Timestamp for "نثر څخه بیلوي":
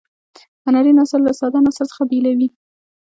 1.67-2.49